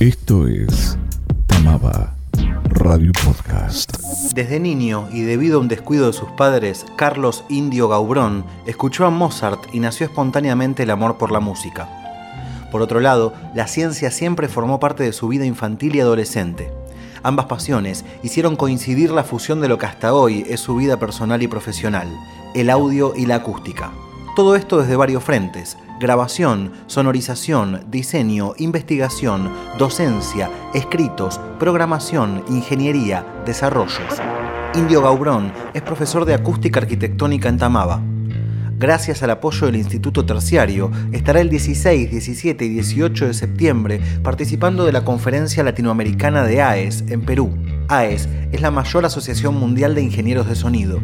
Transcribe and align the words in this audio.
Esto 0.00 0.46
es 0.46 0.96
Tamaba 1.48 2.14
Radio 2.68 3.10
Podcast. 3.24 3.96
Desde 4.32 4.60
niño 4.60 5.08
y 5.12 5.22
debido 5.22 5.58
a 5.58 5.60
un 5.60 5.66
descuido 5.66 6.06
de 6.06 6.12
sus 6.12 6.28
padres, 6.30 6.86
Carlos 6.94 7.42
Indio 7.48 7.88
Gaubrón 7.88 8.44
escuchó 8.64 9.06
a 9.06 9.10
Mozart 9.10 9.74
y 9.74 9.80
nació 9.80 10.06
espontáneamente 10.06 10.84
el 10.84 10.90
amor 10.90 11.18
por 11.18 11.32
la 11.32 11.40
música. 11.40 11.88
Por 12.70 12.80
otro 12.80 13.00
lado, 13.00 13.34
la 13.56 13.66
ciencia 13.66 14.12
siempre 14.12 14.46
formó 14.46 14.78
parte 14.78 15.02
de 15.02 15.12
su 15.12 15.26
vida 15.26 15.44
infantil 15.44 15.96
y 15.96 16.00
adolescente. 16.00 16.70
Ambas 17.24 17.46
pasiones 17.46 18.04
hicieron 18.22 18.54
coincidir 18.54 19.10
la 19.10 19.24
fusión 19.24 19.60
de 19.60 19.66
lo 19.66 19.78
que 19.78 19.86
hasta 19.86 20.14
hoy 20.14 20.46
es 20.48 20.60
su 20.60 20.76
vida 20.76 21.00
personal 21.00 21.42
y 21.42 21.48
profesional, 21.48 22.06
el 22.54 22.70
audio 22.70 23.14
y 23.16 23.26
la 23.26 23.34
acústica. 23.34 23.90
Todo 24.36 24.54
esto 24.54 24.78
desde 24.78 24.94
varios 24.94 25.24
frentes, 25.24 25.76
grabación, 26.00 26.72
sonorización, 26.86 27.84
diseño, 27.90 28.54
investigación, 28.58 29.50
docencia, 29.78 30.50
escritos, 30.74 31.40
programación, 31.58 32.44
ingeniería, 32.48 33.26
desarrollos. 33.44 34.20
Indio 34.74 35.02
Gaubrón 35.02 35.52
es 35.74 35.82
profesor 35.82 36.24
de 36.24 36.34
acústica 36.34 36.80
arquitectónica 36.80 37.48
en 37.48 37.58
Tamaba. 37.58 38.00
Gracias 38.78 39.24
al 39.24 39.30
apoyo 39.30 39.66
del 39.66 39.76
Instituto 39.76 40.24
Terciario, 40.24 40.92
estará 41.10 41.40
el 41.40 41.48
16, 41.48 42.12
17 42.12 42.64
y 42.64 42.68
18 42.68 43.26
de 43.26 43.34
septiembre 43.34 44.00
participando 44.22 44.84
de 44.84 44.92
la 44.92 45.04
Conferencia 45.04 45.64
Latinoamericana 45.64 46.44
de 46.44 46.62
AES 46.62 47.04
en 47.08 47.22
Perú. 47.22 47.56
AES 47.88 48.28
es 48.52 48.60
la 48.60 48.70
mayor 48.70 49.04
asociación 49.04 49.56
mundial 49.56 49.96
de 49.96 50.02
ingenieros 50.02 50.48
de 50.48 50.54
sonido. 50.54 51.00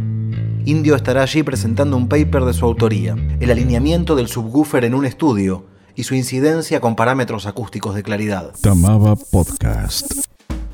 Indio 0.67 0.97
estará 0.97 1.23
allí 1.23 1.43
presentando 1.43 1.95
un 1.95 2.09
paper 2.09 2.47
de 2.47 2.55
su 2.55 2.65
autoría, 2.65 3.15
el 3.39 3.51
alineamiento 3.51 4.17
del 4.17 4.29
subwoofer 4.29 4.87
en 4.87 4.95
un 4.95 5.05
estudio 5.05 5.67
y 5.95 6.05
su 6.05 6.15
incidencia 6.15 6.81
con 6.81 6.97
parámetros 6.97 7.47
acústicos 7.47 7.95
de 7.95 8.03
claridad. 8.03 8.53
Tamaba 8.63 9.15
Podcast. 9.15 10.27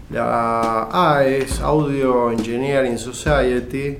La 0.08 0.88
AES, 0.92 1.58
Audio 1.58 2.30
Engineering 2.30 2.98
Society, 2.98 3.98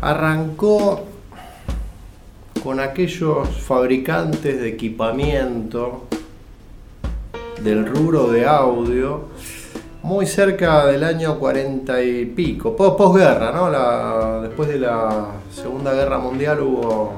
arrancó 0.00 1.04
con 2.64 2.80
aquellos 2.80 3.48
fabricantes 3.48 4.60
de 4.60 4.68
equipamiento 4.70 6.08
del 7.62 7.86
rubro 7.86 8.26
de 8.32 8.44
audio 8.44 9.28
muy 10.04 10.26
cerca 10.26 10.84
del 10.84 11.02
año 11.02 11.38
40 11.38 12.02
y 12.02 12.26
pico, 12.26 12.76
posguerra, 12.76 13.52
¿no? 13.52 14.42
después 14.42 14.68
de 14.68 14.78
la 14.78 15.28
Segunda 15.50 15.94
Guerra 15.94 16.18
Mundial 16.18 16.60
hubo, 16.60 17.12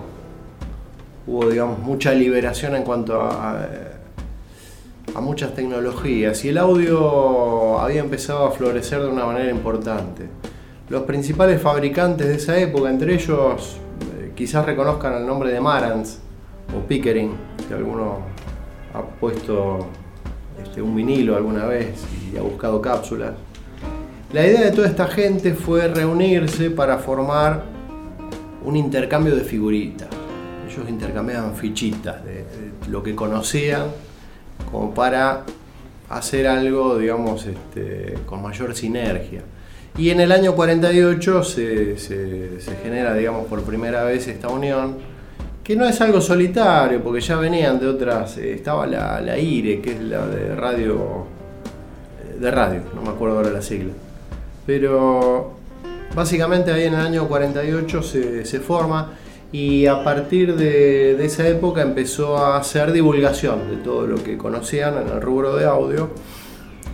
hubo 1.27 1.51
digamos, 1.51 1.81
mucha 1.81 2.13
liberación 2.13 2.77
en 2.77 2.85
cuanto 2.85 3.21
a, 3.21 3.67
a 5.13 5.21
muchas 5.21 5.53
tecnologías 5.53 6.45
y 6.45 6.51
el 6.51 6.59
audio 6.59 7.81
había 7.81 7.99
empezado 7.99 8.47
a 8.47 8.53
florecer 8.53 9.03
de 9.03 9.09
una 9.09 9.27
manera 9.27 9.51
importante. 9.51 10.29
Los 10.89 11.03
principales 11.03 11.61
fabricantes 11.61 12.29
de 12.29 12.37
esa 12.37 12.57
época, 12.57 12.89
entre 12.89 13.15
ellos 13.15 13.79
eh, 14.17 14.31
quizás 14.37 14.65
reconozcan 14.65 15.15
el 15.15 15.27
nombre 15.27 15.51
de 15.51 15.61
Marantz 15.61 16.19
o 16.73 16.87
Pickering, 16.87 17.33
que 17.67 17.75
alguno 17.75 18.19
ha 18.95 19.03
puesto 19.03 19.89
este, 20.77 20.83
un 20.83 20.95
vinilo 20.95 21.37
alguna 21.37 21.65
vez 21.65 22.05
y 22.33 22.37
ha 22.37 22.43
buscado 22.43 22.83
cápsulas. 22.83 23.33
La 24.33 24.47
idea 24.47 24.61
de 24.61 24.73
toda 24.73 24.89
esta 24.89 25.07
gente 25.07 25.55
fue 25.55 25.89
reunirse 25.89 26.71
para 26.71 26.99
formar 26.99 27.65
un 28.63 28.77
intercambio 28.77 29.35
de 29.35 29.43
figuritas. 29.43 30.09
Ellos 30.69 30.87
intercambiaban 30.89 31.55
fichitas 31.55 32.23
de, 32.25 32.45
lo 32.91 33.03
que 33.03 33.15
conocían 33.15 33.85
como 34.71 34.93
para 34.93 35.45
hacer 36.11 36.47
algo, 36.47 36.99
digamos, 36.99 37.47
este, 37.47 38.15
con 38.27 38.43
mayor 38.43 38.75
sinergia. 38.75 39.41
Y 39.97 40.11
en 40.11 40.21
el 40.21 40.31
año 40.31 40.55
48 40.55 41.43
se, 41.43 41.99
se, 41.99 42.61
se 42.61 42.77
genera, 42.83 43.15
digamos, 43.15 43.47
por 43.47 43.63
primera 43.63 44.05
vez 44.05 44.29
esta 44.29 44.49
unión 44.49 44.97
que 45.67 45.75
no 45.75 45.85
es 45.85 46.01
algo 46.01 46.21
solitario, 46.21 47.03
porque 47.03 47.21
ya 47.21 47.35
venían 47.39 47.81
de 47.81 47.89
otras, 47.89 48.39
eh, 48.39 48.55
estaba 48.55 48.87
la, 48.87 49.21
la, 49.21 49.37
IRE, 49.37 49.81
que 49.81 49.95
es 49.95 50.01
la 50.01 50.25
de 50.25 50.55
radio, 50.55 51.27
eh, 52.23 52.39
de 52.39 52.51
radio, 52.53 52.83
no 52.95 53.03
me 53.03 53.09
acuerdo 53.09 53.39
ahora 53.39 53.51
la 53.51 53.61
sigla, 53.61 53.93
pero 54.65 55.55
básicamente 56.15 56.71
ahí 56.71 56.85
en 56.85 56.95
el 56.95 57.01
año 57.01 57.27
48 57.27 58.01
se, 58.05 58.45
se 58.45 58.61
forma 58.61 59.15
y 59.51 59.87
a 59.87 60.05
partir 60.05 60.55
de, 60.55 61.25
esa 61.25 61.49
época 61.49 61.83
empezó 61.83 62.39
a 62.39 62.59
hacer 62.59 62.93
divulgación 62.93 63.69
de 63.69 63.79
todo 63.79 64.07
lo 64.07 64.23
que 64.23 64.39
conocían 64.39 64.95
en 64.99 65.09
el 65.09 65.21
rubro 65.21 65.57
de 65.57 65.65
audio 65.65 66.11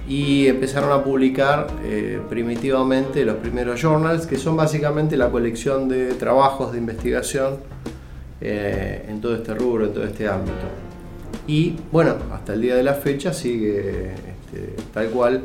y 0.09 0.47
empezaron 0.47 0.93
a 0.93 1.04
publicar 1.04 1.66
eh, 1.84 2.22
primitivamente 2.31 3.27
los 3.27 3.37
primeros 3.37 3.83
journals, 3.83 4.27
que 4.27 4.39
son 4.39 4.56
básicamente 4.56 5.19
la 5.19 5.28
colección 5.28 5.91
de 5.91 6.15
trabajos 6.15 6.72
de 6.72 6.78
investigación 6.78 7.59
eh, 8.44 9.06
en 9.08 9.20
todo 9.20 9.36
este 9.36 9.54
rubro, 9.54 9.86
en 9.86 9.92
todo 9.92 10.04
este 10.04 10.26
ámbito. 10.28 10.66
Y 11.47 11.76
bueno, 11.91 12.16
hasta 12.32 12.54
el 12.54 12.60
día 12.60 12.75
de 12.75 12.82
la 12.82 12.94
fecha 12.94 13.32
sigue 13.32 14.12
este, 14.12 14.76
tal 14.92 15.08
cual 15.10 15.42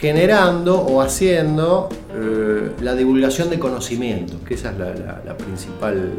generando 0.00 0.78
o 0.78 1.00
haciendo 1.00 1.88
eh, 2.14 2.70
la 2.82 2.94
divulgación 2.94 3.50
de 3.50 3.58
conocimientos, 3.58 4.36
que 4.46 4.54
esa 4.54 4.70
es 4.70 4.78
la, 4.78 5.36
principal 5.36 6.10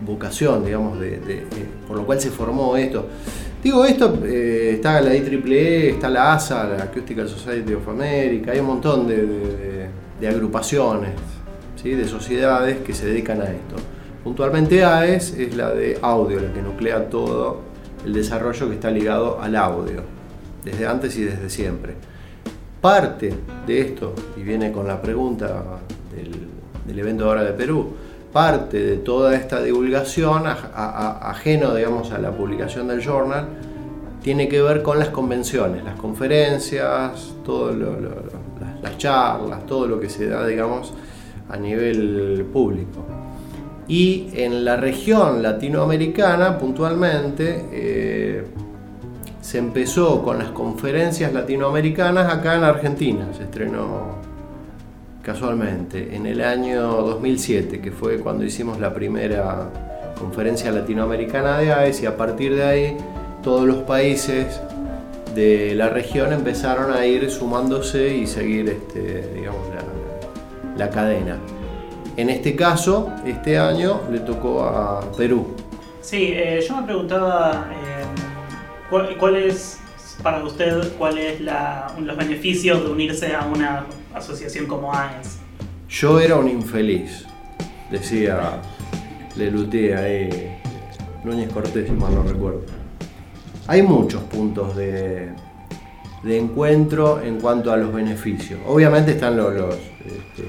vocación, 0.00 0.64
digamos, 0.64 0.98
de, 1.00 1.44
por 1.86 1.96
lo 1.96 2.06
cual 2.06 2.20
se 2.20 2.30
formó 2.30 2.76
esto. 2.76 3.06
Digo 3.62 3.84
esto, 3.84 4.18
eh, 4.24 4.72
está 4.74 5.00
la 5.00 5.14
IEEE, 5.14 5.90
está 5.90 6.08
la 6.08 6.34
ASA, 6.34 6.64
la 6.64 6.84
Acoustical 6.84 7.28
Society 7.28 7.74
of 7.74 7.88
America, 7.88 8.52
hay 8.52 8.60
un 8.60 8.66
montón 8.66 9.06
de, 9.06 9.88
agrupaciones, 10.28 11.10
¿sí? 11.82 11.90
de 11.90 12.06
sociedades 12.06 12.78
que 12.78 12.94
se 12.94 13.06
dedican 13.06 13.40
a 13.40 13.44
esto. 13.44 13.76
Puntualmente 14.24 14.84
AES 14.84 15.36
es 15.36 15.56
la 15.56 15.70
de 15.70 15.98
audio, 16.00 16.38
la 16.38 16.52
que 16.52 16.62
nuclea 16.62 17.10
todo 17.10 17.60
el 18.04 18.12
desarrollo 18.12 18.68
que 18.68 18.74
está 18.74 18.90
ligado 18.90 19.40
al 19.40 19.56
audio, 19.56 20.02
desde 20.64 20.86
antes 20.86 21.16
y 21.16 21.24
desde 21.24 21.50
siempre. 21.50 21.94
Parte 22.80 23.34
de 23.66 23.80
esto, 23.80 24.14
y 24.36 24.42
viene 24.42 24.70
con 24.70 24.86
la 24.86 25.02
pregunta 25.02 25.80
del, 26.14 26.98
evento 26.98 27.26
ahora 27.26 27.42
de 27.42 27.52
Perú, 27.52 27.94
parte 28.32 28.78
de 28.78 28.96
toda 28.98 29.34
esta 29.34 29.60
divulgación, 29.60 30.44
ajeno 30.46 31.74
digamos, 31.74 32.12
a 32.12 32.18
la 32.18 32.30
publicación 32.30 32.86
del 32.86 33.00
journal, 33.04 33.46
tiene 34.22 34.48
que 34.48 34.62
ver 34.62 34.82
con 34.82 35.00
las 35.00 35.08
convenciones, 35.08 35.82
las 35.82 35.96
conferencias, 35.96 37.34
todo 37.44 37.72
las 38.82 38.98
charlas, 38.98 39.66
todo 39.66 39.88
lo 39.88 39.98
que 39.98 40.08
se 40.08 40.28
da 40.28 40.46
digamos, 40.46 40.92
a 41.48 41.56
nivel 41.56 42.46
público. 42.52 43.04
Y 43.88 44.28
en 44.34 44.64
la 44.64 44.76
región 44.76 45.42
latinoamericana, 45.42 46.58
puntualmente, 46.58 47.64
eh, 47.72 48.44
se 49.40 49.58
empezó 49.58 50.22
con 50.22 50.38
las 50.38 50.50
conferencias 50.50 51.32
latinoamericanas 51.32 52.32
acá 52.32 52.56
en 52.56 52.64
Argentina. 52.64 53.28
Se 53.36 53.42
estrenó 53.42 54.16
casualmente 55.22 56.14
en 56.14 56.26
el 56.26 56.40
año 56.40 56.80
2007, 57.02 57.80
que 57.80 57.90
fue 57.90 58.18
cuando 58.18 58.44
hicimos 58.44 58.78
la 58.78 58.94
primera 58.94 59.68
conferencia 60.18 60.70
latinoamericana 60.70 61.58
de 61.58 61.72
AES 61.72 62.02
y 62.02 62.06
a 62.06 62.16
partir 62.16 62.54
de 62.54 62.64
ahí 62.64 62.96
todos 63.42 63.66
los 63.66 63.78
países 63.78 64.60
de 65.34 65.74
la 65.74 65.88
región 65.88 66.32
empezaron 66.32 66.92
a 66.92 67.06
ir 67.06 67.30
sumándose 67.30 68.14
y 68.16 68.26
seguir 68.26 68.68
este, 68.68 69.32
digamos, 69.34 69.60
la 70.76 70.90
cadena. 70.90 71.38
En 72.16 72.28
este 72.28 72.54
caso, 72.54 73.10
este 73.24 73.58
año 73.58 74.02
le 74.10 74.20
tocó 74.20 74.64
a 74.64 75.00
Perú. 75.12 75.54
Sí, 76.00 76.32
eh, 76.34 76.64
yo 76.66 76.76
me 76.76 76.82
preguntaba 76.82 77.70
eh, 77.72 79.14
¿cuál, 79.18 79.36
es 79.36 79.78
para 80.22 80.42
usted 80.44 80.92
cuál 80.98 81.16
es 81.18 81.40
los 81.40 82.16
beneficios 82.16 82.84
de 82.84 82.90
unirse 82.90 83.34
a 83.34 83.46
una 83.46 83.86
asociación 84.14 84.66
como 84.66 84.92
AES. 84.92 85.38
Yo 85.88 86.20
era 86.20 86.36
un 86.36 86.48
infeliz, 86.48 87.24
decía 87.90 88.60
Leluté 89.36 89.94
ahí, 89.94 90.58
Núñez 91.24 91.52
Cortés, 91.52 91.86
si 91.86 91.92
mal 91.92 92.14
no 92.14 92.22
recuerdo. 92.22 92.62
Hay 93.66 93.82
muchos 93.82 94.22
puntos 94.24 94.76
de, 94.76 95.30
encuentro 96.24 97.22
en 97.22 97.40
cuanto 97.40 97.72
a 97.72 97.76
los 97.76 97.92
beneficios. 97.92 98.60
Obviamente 98.66 99.12
están 99.12 99.36
los, 99.36 99.54
este, 99.54 100.44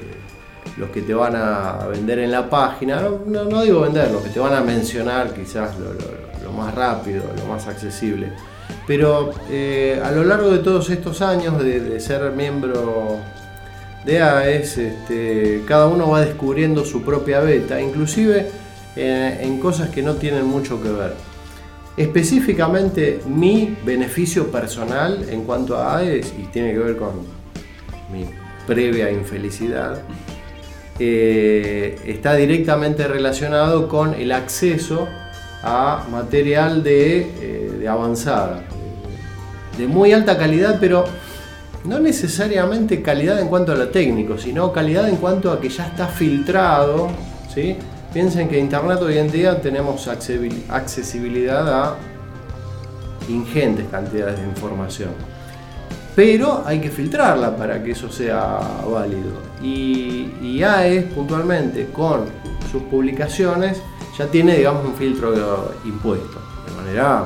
los 0.76 0.90
que 0.90 1.02
te 1.02 1.14
van 1.14 1.36
a 1.36 1.86
vender 1.86 2.18
en 2.18 2.30
la 2.30 2.48
página, 2.50 3.00
no, 3.26 3.62
digo 3.62 3.82
vender, 3.82 4.10
los 4.10 4.22
que 4.22 4.30
te 4.30 4.40
van 4.40 4.54
a 4.54 4.60
mencionar 4.60 5.32
quizás 5.32 5.74
lo, 5.78 6.52
más 6.52 6.74
rápido, 6.74 7.24
lo 7.36 7.46
más 7.46 7.66
accesible. 7.66 8.32
Pero 8.86 9.32
eh, 9.50 10.00
a 10.02 10.10
lo 10.10 10.24
largo 10.24 10.50
de 10.50 10.58
todos 10.58 10.90
estos 10.90 11.20
años 11.20 11.62
de, 11.62 11.98
ser 12.00 12.30
miembro 12.32 13.18
de 14.04 14.20
AES, 14.20 14.78
este, 14.78 15.62
cada 15.66 15.86
uno 15.86 16.10
va 16.10 16.20
descubriendo 16.20 16.84
su 16.84 17.02
propia 17.02 17.40
beta, 17.40 17.80
inclusive 17.80 18.50
eh, 18.96 19.38
en 19.40 19.58
cosas 19.58 19.90
que 19.90 20.02
no 20.02 20.14
tienen 20.14 20.44
mucho 20.44 20.82
que 20.82 20.90
ver. 20.90 21.14
Específicamente 21.96 23.20
mi 23.26 23.76
beneficio 23.84 24.50
personal 24.50 25.26
en 25.28 25.44
cuanto 25.44 25.76
a 25.76 25.98
AES, 25.98 26.34
y 26.38 26.42
tiene 26.46 26.72
que 26.72 26.78
ver 26.78 26.96
con 26.96 27.12
mi 28.12 28.26
previa 28.66 29.10
infelicidad, 29.10 30.02
eh, 30.98 31.98
está 32.06 32.34
directamente 32.34 33.08
relacionado 33.08 33.88
con 33.88 34.14
el 34.14 34.32
acceso 34.32 35.08
a 35.62 36.04
material 36.10 36.82
de, 36.82 37.20
eh, 37.20 37.72
de 37.80 37.88
avanzada, 37.88 38.62
de 39.76 39.86
muy 39.86 40.12
alta 40.12 40.36
calidad, 40.36 40.78
pero 40.80 41.04
no 41.84 41.98
necesariamente 41.98 43.02
calidad 43.02 43.40
en 43.40 43.48
cuanto 43.48 43.72
a 43.72 43.74
lo 43.74 43.88
técnico, 43.88 44.38
sino 44.38 44.72
calidad 44.72 45.08
en 45.08 45.16
cuanto 45.16 45.50
a 45.52 45.60
que 45.60 45.68
ya 45.68 45.86
está 45.86 46.06
filtrado. 46.06 47.10
Piensen 48.12 48.48
que 48.48 48.58
Internet 48.58 49.00
hoy 49.00 49.18
en 49.18 49.30
día 49.30 49.60
tenemos 49.60 50.08
accesibilidad 50.08 51.68
a 51.68 51.96
ingentes 53.28 53.86
cantidades 53.90 54.40
de 54.40 54.46
información. 54.46 55.33
Pero 56.14 56.62
hay 56.64 56.80
que 56.80 56.90
filtrarla 56.90 57.56
para 57.56 57.82
que 57.82 57.90
eso 57.90 58.10
sea 58.10 58.60
válido. 58.88 59.42
Y, 59.62 60.30
y 60.42 60.62
AES 60.62 61.12
puntualmente 61.12 61.86
con 61.92 62.26
sus 62.70 62.82
publicaciones 62.82 63.80
ya 64.16 64.26
tiene 64.28 64.56
digamos 64.56 64.84
un 64.84 64.94
filtro 64.94 65.74
impuesto 65.84 66.40
de 66.66 66.72
manera 66.76 67.24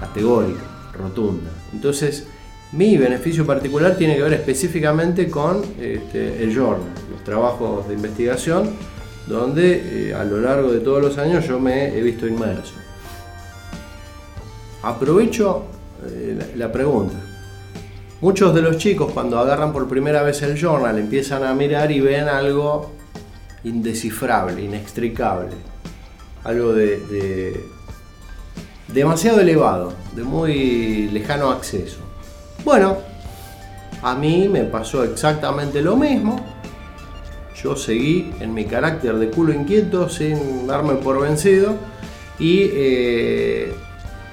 categórica, 0.00 0.60
rotunda. 0.98 1.50
Entonces, 1.72 2.26
mi 2.72 2.96
beneficio 2.96 3.46
particular 3.46 3.96
tiene 3.96 4.16
que 4.16 4.22
ver 4.22 4.32
específicamente 4.32 5.30
con 5.30 5.62
este, 5.80 6.42
el 6.42 6.52
journal, 6.52 6.88
los 7.10 7.22
trabajos 7.22 7.86
de 7.88 7.94
investigación, 7.94 8.70
donde 9.28 10.08
eh, 10.08 10.14
a 10.14 10.24
lo 10.24 10.40
largo 10.40 10.72
de 10.72 10.80
todos 10.80 11.00
los 11.00 11.18
años 11.18 11.46
yo 11.46 11.60
me 11.60 11.96
he 11.96 12.02
visto 12.02 12.26
inmerso. 12.26 12.74
Aprovecho 14.82 15.64
eh, 16.06 16.52
la 16.56 16.70
pregunta. 16.72 17.14
Muchos 18.24 18.54
de 18.54 18.62
los 18.62 18.78
chicos 18.78 19.12
cuando 19.12 19.38
agarran 19.38 19.70
por 19.70 19.86
primera 19.86 20.22
vez 20.22 20.40
el 20.40 20.58
journal 20.58 20.98
empiezan 20.98 21.44
a 21.44 21.52
mirar 21.52 21.92
y 21.92 22.00
ven 22.00 22.26
algo 22.26 22.90
indescifrable, 23.64 24.62
inextricable, 24.62 25.50
algo 26.42 26.72
de 26.72 27.60
demasiado 28.88 29.40
elevado, 29.40 29.92
de 30.16 30.22
muy 30.22 31.10
lejano 31.10 31.50
acceso. 31.50 31.98
Bueno, 32.64 32.96
a 34.02 34.14
mí 34.14 34.48
me 34.48 34.64
pasó 34.64 35.04
exactamente 35.04 35.82
lo 35.82 35.94
mismo. 35.94 36.42
Yo 37.62 37.76
seguí 37.76 38.32
en 38.40 38.54
mi 38.54 38.64
carácter 38.64 39.16
de 39.16 39.28
culo 39.28 39.52
inquieto 39.52 40.08
sin 40.08 40.66
darme 40.66 40.94
por 40.94 41.20
vencido 41.20 41.74
y 42.38 42.70
eh, 42.72 43.74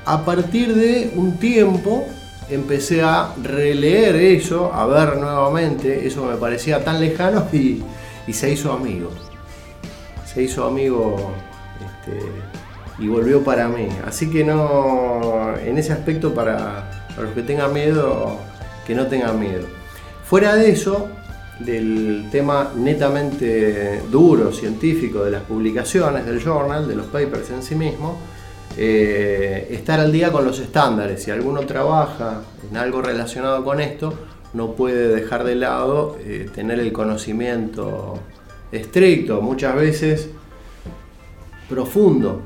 a 0.05 0.23
partir 0.23 0.75
de 0.75 1.11
un 1.13 1.37
tiempo 1.39 2.07
empecé 2.51 3.01
a 3.01 3.33
releer 3.41 4.15
eso, 4.15 4.73
a 4.73 4.85
ver 4.85 5.17
nuevamente, 5.17 6.05
eso 6.05 6.25
me 6.25 6.35
parecía 6.35 6.83
tan 6.83 6.99
lejano 6.99 7.47
y, 7.53 7.83
se 8.31 8.51
hizo 8.51 8.71
amigo. 8.71 9.09
Se 10.25 10.43
hizo 10.43 10.65
amigo 10.65 11.33
este, 11.79 12.25
y 12.99 13.07
volvió 13.07 13.43
para 13.43 13.67
mí. 13.67 13.89
Así 14.05 14.29
que 14.29 14.45
no, 14.45 15.53
en 15.57 15.77
ese 15.77 15.91
aspecto 15.91 16.33
para, 16.33 17.05
para 17.09 17.23
los 17.23 17.33
que 17.33 17.41
tengan 17.41 17.73
miedo, 17.73 18.37
que 18.87 18.95
no 18.95 19.07
tengan 19.07 19.37
miedo. 19.37 19.67
Fuera 20.23 20.55
de 20.55 20.71
eso, 20.71 21.09
del 21.59 22.29
tema 22.31 22.71
netamente 22.75 24.01
duro, 24.09 24.51
científico, 24.51 25.23
de 25.23 25.31
las 25.31 25.43
publicaciones, 25.43 26.25
del 26.25 26.41
journal, 26.41 26.87
de 26.87 26.95
los 26.95 27.07
papers 27.07 27.49
en 27.49 27.63
sí 27.63 27.75
mismo, 27.75 28.17
eh, 28.77 29.67
estar 29.71 29.99
al 29.99 30.11
día 30.11 30.31
con 30.31 30.45
los 30.45 30.59
estándares. 30.59 31.23
Si 31.23 31.31
alguno 31.31 31.61
trabaja 31.61 32.41
en 32.69 32.77
algo 32.77 33.01
relacionado 33.01 33.63
con 33.63 33.81
esto, 33.81 34.13
no 34.53 34.73
puede 34.73 35.07
dejar 35.09 35.43
de 35.43 35.55
lado 35.55 36.17
eh, 36.19 36.49
tener 36.53 36.79
el 36.79 36.91
conocimiento 36.91 38.19
estricto, 38.71 39.41
muchas 39.41 39.75
veces 39.75 40.29
profundo, 41.69 42.41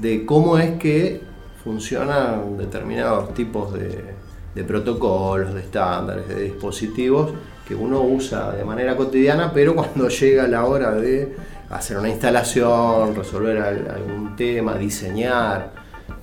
de 0.00 0.26
cómo 0.26 0.58
es 0.58 0.78
que 0.78 1.22
funcionan 1.64 2.56
determinados 2.56 3.32
tipos 3.34 3.72
de, 3.72 4.64
protocolos, 4.64 5.54
de 5.54 5.60
estándares, 5.60 6.28
de 6.28 6.42
dispositivos 6.42 7.32
que 7.66 7.74
uno 7.74 8.00
usa 8.02 8.52
de 8.52 8.64
manera 8.64 8.96
cotidiana, 8.96 9.52
pero 9.52 9.74
cuando 9.74 10.08
llega 10.20 10.46
la 10.46 10.64
hora 10.64 10.92
de 10.92 11.34
hacer 11.70 11.98
una 11.98 12.08
instalación, 12.08 13.14
resolver 13.14 13.58
algún 13.58 14.36
tema, 14.36 14.74
diseñar, 14.74 15.72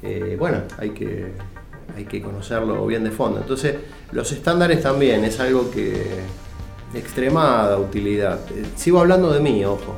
eh, 0.02 0.36
bueno, 0.40 0.60
hay 0.78 0.92
que, 0.92 1.34
hay 1.96 2.06
que 2.06 2.22
conocerlo 2.22 2.86
bien 2.86 3.04
de 3.04 3.12
fondo. 3.12 3.40
Entonces, 3.40 3.76
los 4.12 4.32
estándares 4.32 4.82
también 4.82 5.24
es 5.24 5.40
algo 5.40 5.70
que 5.72 6.22
de 6.94 7.00
extremada 7.00 7.78
utilidad. 7.78 8.40
Eh, 8.52 8.66
sigo 8.76 9.00
hablando 9.00 9.34
de 9.34 9.40
mí, 9.40 9.66
ojo. 9.66 9.96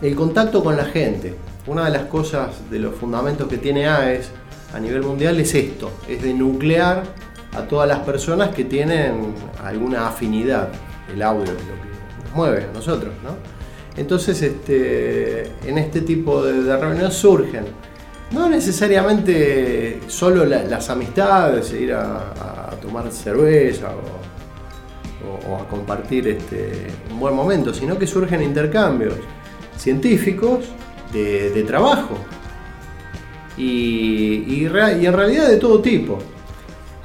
El 0.00 0.16
contacto 0.16 0.64
con 0.64 0.76
la 0.76 0.86
gente. 0.86 1.34
Una 1.66 1.84
de 1.84 1.90
las 1.90 2.04
cosas 2.04 2.70
de 2.70 2.78
los 2.78 2.94
fundamentos 2.94 3.46
que 3.46 3.58
tiene 3.58 3.86
AES 3.86 4.30
a 4.74 4.80
nivel 4.80 5.02
mundial 5.02 5.38
es 5.38 5.54
esto, 5.54 5.90
es 6.08 6.22
de 6.22 6.32
nuclear 6.32 7.02
a 7.52 7.62
todas 7.62 7.88
las 7.88 7.98
personas 8.00 8.54
que 8.54 8.64
tienen 8.64 9.34
alguna 9.62 10.08
afinidad. 10.08 10.68
El 11.12 11.20
audio 11.22 11.44
es 11.44 11.50
lo 11.50 11.56
que 11.56 12.24
nos 12.24 12.34
mueve 12.34 12.64
a 12.64 12.72
nosotros, 12.72 13.12
¿no? 13.22 13.59
Entonces, 13.96 14.40
este, 14.42 15.42
en 15.66 15.78
este 15.78 16.02
tipo 16.02 16.42
de, 16.42 16.76
reuniones 16.76 17.14
surgen, 17.14 17.64
no 18.32 18.48
necesariamente 18.48 20.00
solo 20.06 20.44
las 20.44 20.88
amistades, 20.90 21.72
ir 21.72 21.92
a, 21.94 22.76
tomar 22.80 23.12
cerveza 23.12 23.90
o, 25.48 25.56
a 25.56 25.68
compartir 25.68 26.28
este, 26.28 26.86
un 27.10 27.20
buen 27.20 27.34
momento, 27.34 27.74
sino 27.74 27.98
que 27.98 28.06
surgen 28.06 28.42
intercambios 28.42 29.14
científicos 29.76 30.64
de 31.12 31.64
trabajo, 31.66 32.16
y, 33.60 34.64
en 34.64 35.12
realidad 35.12 35.48
de 35.48 35.56
todo 35.56 35.80
tipo. 35.80 36.18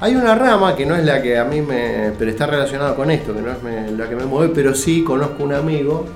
Hay 0.00 0.14
una 0.14 0.34
rama 0.34 0.76
que 0.76 0.84
no 0.84 0.94
es 0.94 1.04
la 1.04 1.22
que 1.22 1.38
a 1.38 1.44
mí 1.44 1.62
me. 1.62 2.12
pero 2.18 2.30
está 2.30 2.46
relacionada 2.46 2.94
con 2.94 3.10
esto, 3.10 3.34
que 3.34 3.40
no 3.40 3.50
es 3.50 3.92
la 3.92 4.08
que 4.08 4.16
me 4.16 4.26
mueve, 4.26 4.52
pero 4.54 4.74
sí 4.74 5.02
conozco 5.02 5.42
un 5.44 5.54
amigo, 5.54 6.06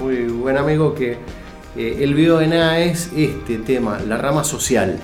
muy 0.00 0.24
buen 0.24 0.56
amigo, 0.56 0.94
que 0.94 1.12
eh, 1.76 1.98
él 2.00 2.14
vio 2.14 2.40
en 2.40 2.52
AES 2.52 3.10
este 3.14 3.58
tema, 3.58 4.00
la 4.00 4.16
rama 4.16 4.44
social. 4.44 4.98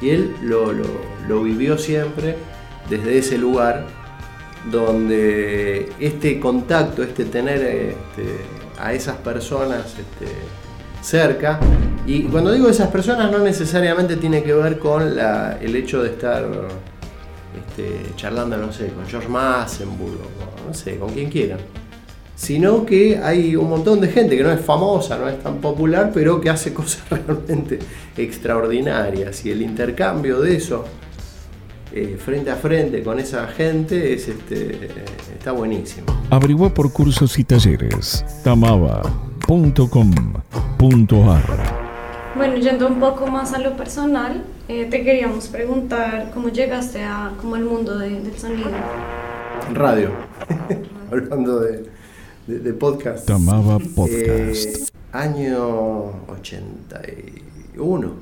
Y 0.00 0.10
él 0.10 0.34
lo, 0.42 1.42
vivió 1.42 1.78
siempre 1.78 2.36
desde 2.88 3.18
ese 3.18 3.38
lugar 3.38 3.86
donde 4.70 5.90
este 6.00 6.40
contacto, 6.40 7.02
este 7.02 7.24
tener 7.24 7.62
este, 7.62 8.38
a 8.78 8.92
esas 8.92 9.16
personas 9.16 9.94
este, 9.98 10.32
cerca. 11.02 11.60
Y 12.06 12.24
cuando 12.24 12.52
digo 12.52 12.68
esas 12.68 12.88
personas 12.88 13.30
no 13.30 13.38
necesariamente 13.38 14.16
tiene 14.16 14.42
que 14.42 14.52
ver 14.52 14.78
con 14.78 15.02
el 15.60 15.76
hecho 15.76 16.02
de 16.02 16.10
estar 16.10 16.44
este, 17.56 18.14
charlando, 18.16 18.56
no 18.56 18.72
sé, 18.72 18.88
con 18.88 19.06
George 19.06 19.28
Massenburg, 19.28 20.18
no 20.66 20.74
sé, 20.74 20.98
con 20.98 21.10
quien 21.10 21.30
quieran. 21.30 21.58
Sino 22.36 22.86
que 22.86 23.18
hay 23.18 23.56
un 23.56 23.68
montón 23.68 24.00
de 24.00 24.08
gente 24.08 24.36
que 24.36 24.44
no 24.44 24.52
es 24.52 24.60
famosa, 24.60 25.18
no 25.18 25.28
es 25.28 25.42
tan 25.42 25.56
popular, 25.56 26.12
pero 26.14 26.40
que 26.40 26.50
hace 26.50 26.72
cosas 26.80 27.02
realmente 27.10 27.80
extraordinarias. 28.16 29.44
Y 29.44 29.50
el 29.50 29.62
intercambio 29.62 30.40
de 30.40 30.56
eso 30.56 30.84
eh, 31.92 32.16
frente 32.24 32.50
a 32.50 32.56
frente 32.56 33.02
con 33.02 33.18
esa 33.18 33.48
gente 33.48 34.14
es, 34.14 34.28
este, 34.28 34.90
está 35.36 35.50
buenísimo. 35.50 36.06
Averigua 36.30 36.72
por 36.72 36.92
cursos 36.92 37.36
y 37.38 37.44
talleres. 37.44 38.24
Tamaba 38.44 39.02
bueno, 42.36 42.56
yendo 42.56 42.88
un 42.88 42.98
poco 42.98 43.28
más 43.28 43.54
a 43.54 43.58
lo 43.58 43.76
personal, 43.76 44.42
eh, 44.66 44.86
te 44.86 45.04
queríamos 45.04 45.46
preguntar 45.46 46.32
cómo 46.34 46.48
llegaste 46.48 47.04
a 47.04 47.32
como 47.40 47.54
al 47.54 47.62
mundo 47.62 47.96
del 47.96 48.36
sonido. 48.36 48.70
Radio, 49.72 50.10
hablando 51.12 51.60
de, 51.60 51.84
de, 52.46 52.72
podcast. 52.72 53.26
Tamaba 53.26 53.78
Podcast. 53.78 54.66
Eh, 54.66 54.86
año 55.12 56.26
81. 56.28 58.12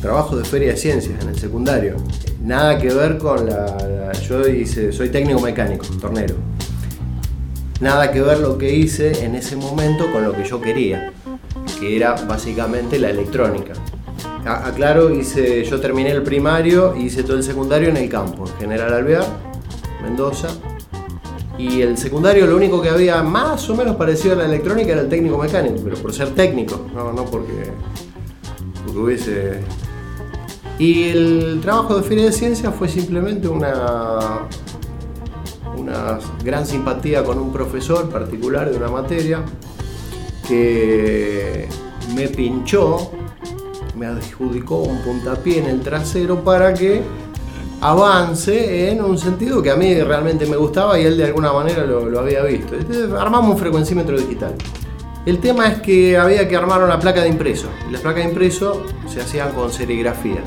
Trabajo 0.00 0.36
de 0.36 0.44
feria 0.44 0.72
de 0.72 0.76
ciencias 0.76 1.22
en 1.22 1.28
el 1.30 1.38
secundario. 1.38 1.96
Nada 2.42 2.78
que 2.78 2.92
ver 2.92 3.18
con 3.18 3.46
la. 3.46 4.12
yo 4.28 4.46
hice, 4.46 4.92
soy 4.92 5.08
técnico 5.08 5.40
mecánico, 5.40 5.86
tornero 6.00 6.36
nada 7.80 8.10
que 8.10 8.20
ver 8.22 8.38
lo 8.38 8.56
que 8.56 8.74
hice 8.74 9.24
en 9.24 9.34
ese 9.34 9.56
momento 9.56 10.10
con 10.10 10.24
lo 10.24 10.32
que 10.32 10.44
yo 10.44 10.60
quería, 10.60 11.12
que 11.78 11.96
era 11.96 12.14
básicamente 12.14 12.98
la 12.98 13.10
electrónica. 13.10 13.74
Aclaro, 14.44 15.10
hice, 15.10 15.64
yo 15.64 15.80
terminé 15.80 16.10
el 16.12 16.22
primario 16.22 16.94
y 16.96 17.06
hice 17.06 17.22
todo 17.24 17.36
el 17.36 17.42
secundario 17.42 17.88
en 17.88 17.96
el 17.96 18.08
campo, 18.08 18.46
en 18.46 18.56
General 18.58 18.94
Alvear, 18.94 19.24
Mendoza. 20.02 20.48
Y 21.58 21.80
el 21.80 21.96
secundario 21.96 22.46
lo 22.46 22.56
único 22.56 22.82
que 22.82 22.90
había 22.90 23.22
más 23.22 23.68
o 23.70 23.74
menos 23.74 23.96
parecido 23.96 24.34
a 24.34 24.36
la 24.36 24.44
electrónica 24.44 24.92
era 24.92 25.00
el 25.00 25.08
técnico 25.08 25.38
mecánico, 25.38 25.76
pero 25.82 25.96
por 25.96 26.12
ser 26.12 26.30
técnico, 26.30 26.86
no, 26.94 27.12
no 27.12 27.24
porque, 27.24 27.72
porque 28.84 28.98
hubiese 28.98 29.60
Y 30.78 31.04
el 31.04 31.60
trabajo 31.62 31.96
de 31.96 32.02
Feria 32.02 32.26
de 32.26 32.32
Ciencias 32.32 32.74
fue 32.74 32.88
simplemente 32.88 33.48
una, 33.48 34.48
una 35.76 36.18
gran 36.44 36.66
simpatía 36.66 37.24
con 37.24 37.38
un 37.38 37.52
profesor 37.52 38.10
particular 38.10 38.70
de 38.70 38.76
una 38.76 38.88
materia 38.88 39.42
que 40.46 41.68
me 42.14 42.28
pinchó, 42.28 43.12
me 43.96 44.06
adjudicó 44.06 44.82
un 44.82 44.98
puntapié 44.98 45.58
en 45.58 45.66
el 45.66 45.80
trasero 45.80 46.44
para 46.44 46.74
que 46.74 47.02
avance 47.80 48.90
en 48.90 49.02
un 49.02 49.18
sentido 49.18 49.62
que 49.62 49.70
a 49.70 49.76
mí 49.76 49.94
realmente 49.94 50.46
me 50.46 50.56
gustaba 50.56 50.98
y 50.98 51.04
él 51.04 51.16
de 51.16 51.24
alguna 51.24 51.52
manera 51.52 51.84
lo, 51.84 52.18
había 52.18 52.42
visto. 52.42 52.74
armamos 53.18 53.52
un 53.52 53.58
frecuencímetro 53.58 54.16
digital. 54.16 54.54
El 55.24 55.38
tema 55.40 55.66
es 55.66 55.80
que 55.80 56.16
había 56.16 56.48
que 56.48 56.56
armar 56.56 56.82
una 56.82 57.00
placa 57.00 57.22
de 57.22 57.28
impreso. 57.28 57.68
Y 57.88 57.92
las 57.92 58.00
placas 58.00 58.22
de 58.22 58.30
impreso 58.30 58.84
se 59.08 59.20
hacían 59.20 59.52
con 59.52 59.72
serigrafía. 59.72 60.42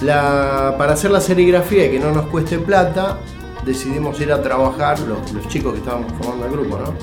para 0.00 0.92
hacer 0.94 1.10
la 1.10 1.20
serigrafía 1.20 1.86
y 1.86 1.90
que 1.90 2.00
no 2.00 2.12
nos 2.12 2.26
cueste 2.26 2.58
plata, 2.58 3.18
decidimos 3.64 4.18
ir 4.20 4.32
a 4.32 4.42
trabajar, 4.42 4.98
los, 5.00 5.48
chicos 5.48 5.74
que 5.74 5.80
estábamos 5.80 6.12
formando 6.14 6.46
el 6.46 6.52
grupo, 6.52 6.78
¿no? 6.78 6.94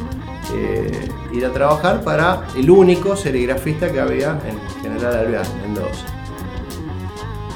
Eh, 0.56 1.08
ir 1.32 1.46
a 1.46 1.53
trabajar 1.53 2.01
para 2.03 2.48
el 2.58 2.70
único 2.72 3.15
serigrafista 3.15 3.91
que 3.91 4.00
había 4.00 4.39
en 4.48 4.82
General 4.82 5.15
Alvear, 5.15 5.46
Mendoza 5.62 6.19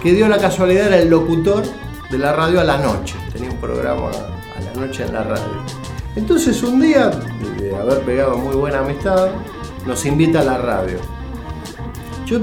que 0.03 0.11
dio 0.11 0.27
la 0.27 0.37
casualidad 0.37 0.87
era 0.87 0.99
el 0.99 1.09
locutor 1.09 1.63
de 2.11 2.17
la 2.17 2.33
radio 2.33 2.59
a 2.59 2.65
la 2.65 2.77
noche. 2.77 3.15
Tenía 3.31 3.49
un 3.49 3.57
programa 3.57 4.09
a 4.09 4.61
la 4.61 4.73
noche 4.85 5.05
en 5.05 5.13
la 5.13 5.23
radio. 5.23 5.63
Entonces 6.17 6.61
un 6.61 6.81
día, 6.81 7.09
de 7.57 7.73
haber 7.73 8.01
pegado 8.01 8.37
muy 8.37 8.53
buena 8.53 8.79
amistad, 8.79 9.29
nos 9.87 10.05
invita 10.05 10.41
a 10.41 10.43
la 10.43 10.57
radio. 10.57 10.97
Yo 12.25 12.39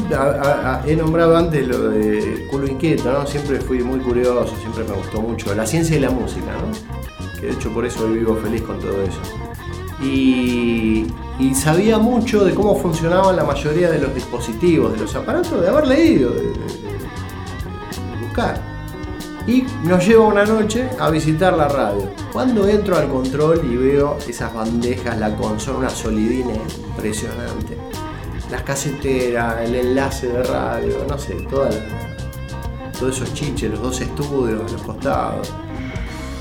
he 0.86 0.96
nombrado 0.96 1.36
antes 1.36 1.68
lo 1.68 1.90
de 1.90 2.46
culo 2.50 2.66
inquieto, 2.66 3.12
¿no? 3.12 3.26
Siempre 3.26 3.60
fui 3.60 3.82
muy 3.82 4.00
curioso, 4.00 4.54
siempre 4.58 4.84
me 4.84 4.94
gustó 4.94 5.20
mucho 5.20 5.54
la 5.54 5.66
ciencia 5.66 5.96
y 5.96 6.00
la 6.00 6.10
música, 6.10 6.52
¿no? 6.52 7.38
Que 7.38 7.46
de 7.46 7.52
hecho 7.52 7.72
por 7.72 7.84
eso 7.84 8.04
hoy 8.04 8.18
vivo 8.18 8.36
feliz 8.36 8.62
con 8.62 8.78
todo 8.78 9.02
eso. 9.02 9.20
Y, 10.02 11.06
sabía 11.54 11.98
mucho 11.98 12.44
de 12.44 12.54
cómo 12.54 12.74
funcionaban 12.76 13.36
la 13.36 13.44
mayoría 13.44 13.90
de 13.90 13.98
los 13.98 14.14
dispositivos, 14.14 14.92
de 14.92 15.00
los 15.00 15.14
aparatos, 15.14 15.60
de 15.60 15.68
haber 15.68 15.86
leído, 15.86 16.32
y 19.46 19.64
nos 19.84 20.06
lleva 20.06 20.26
una 20.26 20.44
noche 20.44 20.88
a 20.98 21.10
visitar 21.10 21.54
la 21.54 21.68
radio. 21.68 22.10
Cuando 22.32 22.68
entro 22.68 22.96
al 22.96 23.08
control 23.08 23.60
y 23.70 23.76
veo 23.76 24.18
esas 24.28 24.52
bandejas, 24.54 25.18
la 25.18 25.34
consola, 25.36 25.78
una 25.78 25.90
solidine 25.90 26.60
impresionante. 26.88 27.76
Las 28.50 28.62
caseteras, 28.62 29.60
el 29.62 29.74
enlace 29.74 30.28
de 30.28 30.42
radio, 30.42 31.04
no 31.08 31.18
sé, 31.18 31.34
toda 31.48 31.70
todos 32.98 33.16
esos 33.16 33.32
chiches, 33.32 33.70
los 33.70 33.80
dos 33.80 34.00
estudios, 34.00 34.70
los 34.70 34.82
costados, 34.82 35.50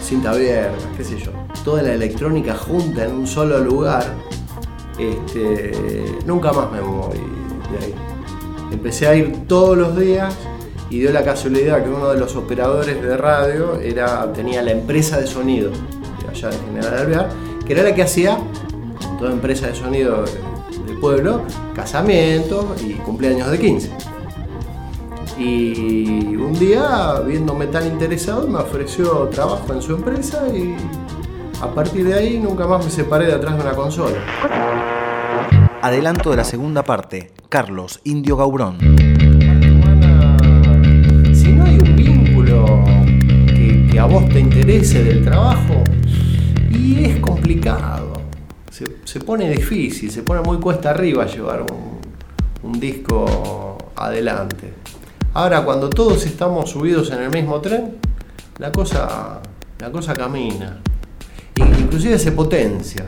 cinta 0.04 0.32
abierta, 0.32 0.86
qué 0.98 1.04
sé 1.06 1.18
yo. 1.18 1.32
Toda 1.64 1.82
la 1.84 1.94
electrónica 1.94 2.54
junta 2.54 3.06
en 3.06 3.14
un 3.14 3.28
solo 3.28 3.60
lugar. 3.60 4.14
Este, 4.98 6.18
nunca 6.26 6.52
más 6.52 6.70
me 6.70 6.82
voy 6.82 7.18
de 7.72 7.86
ahí. 7.86 7.96
Empecé 8.72 9.08
a 9.08 9.16
ir 9.16 9.48
todos 9.48 9.78
los 9.78 9.98
días 9.98 10.36
y 10.90 11.00
dio 11.00 11.12
la 11.12 11.24
casualidad 11.24 11.84
que 11.84 11.90
uno 11.90 12.10
de 12.10 12.20
los 12.20 12.36
operadores 12.36 13.02
de 13.02 13.18
radio 13.18 13.80
era, 13.80 14.32
tenía 14.34 14.62
la 14.62 14.72
empresa 14.72 15.20
de 15.20 15.28
sonido 15.28 15.72
de 15.72 16.30
allá 16.30 16.50
de 16.50 16.58
General 16.58 16.94
Alvear, 16.98 17.30
que 17.66 17.74
era 17.74 17.84
la 17.84 17.94
que 17.94 18.02
hacía, 18.02 18.38
toda 19.20 19.32
empresa 19.32 19.68
de 19.68 19.76
sonido 19.76 20.26
del 20.86 20.98
pueblo, 21.00 21.44
casamientos 21.76 22.66
y 22.82 22.94
cumpleaños 22.94 23.52
de 23.52 23.60
15. 23.60 23.92
Y 25.38 26.36
un 26.36 26.54
día, 26.60 27.22
viéndome 27.26 27.68
tan 27.68 27.86
interesado, 27.86 28.48
me 28.48 28.60
ofreció 28.60 29.30
trabajo 29.30 29.72
en 29.74 29.82
su 29.82 29.94
empresa 29.94 30.48
y 30.54 30.76
a 31.62 31.74
partir 31.74 32.06
de 32.06 32.14
ahí 32.14 32.40
nunca 32.40 32.68
más 32.68 32.84
me 32.84 32.92
separé 32.92 33.28
de 33.28 33.34
atrás 33.34 33.56
de 33.56 33.62
una 33.62 33.74
consola. 33.74 34.18
Adelanto 35.82 36.32
de 36.32 36.36
la 36.36 36.44
segunda 36.44 36.84
parte, 36.84 37.32
Carlos 37.48 38.02
Indio 38.04 38.36
Gaurón. 38.36 38.99
A 44.00 44.06
vos 44.06 44.30
te 44.30 44.40
interese 44.40 45.04
del 45.04 45.24
trabajo 45.24 45.84
y 46.72 47.04
es 47.04 47.20
complicado. 47.20 48.14
Se, 49.04 49.20
pone 49.20 49.50
difícil, 49.50 50.10
se 50.10 50.24
pone 50.24 50.42
muy 50.42 50.58
cuesta 50.58 50.92
arriba 50.92 51.26
llevar 51.26 51.66
un, 52.64 52.80
disco 52.80 53.78
adelante. 53.96 54.74
Ahora, 55.34 55.66
cuando 55.66 55.90
todos 55.90 56.26
estamos 56.26 56.70
subidos 56.70 57.12
en 57.12 57.24
el 57.24 57.30
mismo 57.30 57.60
tren, 57.60 57.98
la 58.58 58.72
cosa, 58.72 59.42
la 59.80 59.92
cosa 59.92 60.14
camina. 60.14 60.80
Inclusive 61.56 62.18
se 62.20 62.32
potencia. 62.32 63.06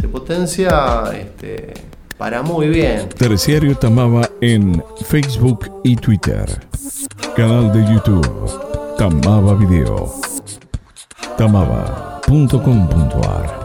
Se 0.00 0.06
potencia 0.06 1.10
este, 1.12 1.74
para 2.16 2.42
muy 2.42 2.68
bien. 2.68 3.08
Terciario 3.08 3.76
Tamaba 3.76 4.28
en 4.40 4.82
Facebook 5.06 5.70
y 5.82 5.96
Twitter. 5.96 6.46
Canal 7.34 7.72
de 7.72 7.94
YouTube. 7.94 8.69
Tamaba 9.00 9.54
Video. 9.54 10.12
Tamaba.com.ar 11.38 13.59